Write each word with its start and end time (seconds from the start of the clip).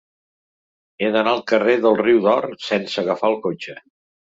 He 1.05 1.09
d'anar 1.15 1.33
al 1.37 1.43
carrer 1.51 1.77
del 1.85 1.99
Riu 2.01 2.23
de 2.25 2.35
l'Or 2.41 2.49
sense 2.71 3.01
agafar 3.05 3.33
el 3.35 3.41
cotxe. 3.47 3.81